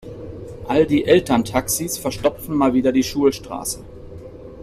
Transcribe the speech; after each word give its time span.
All 0.67 0.87
die 0.87 1.05
Elterntaxis 1.05 1.99
verstopfen 1.99 2.55
mal 2.55 2.73
wieder 2.73 2.91
die 2.91 3.03
Schulstraße. 3.03 3.83